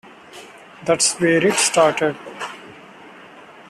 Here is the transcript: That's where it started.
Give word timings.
That's 0.83 1.13
where 1.19 1.45
it 1.45 1.53
started. 1.53 2.15